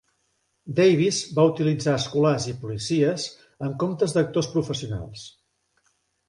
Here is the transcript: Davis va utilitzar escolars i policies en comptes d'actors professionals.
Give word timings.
Davis 0.77 1.17
va 1.39 1.43
utilitzar 1.49 1.93
escolars 2.01 2.47
i 2.53 2.55
policies 2.63 3.27
en 3.69 3.77
comptes 3.85 4.17
d'actors 4.17 4.51
professionals. 4.57 5.29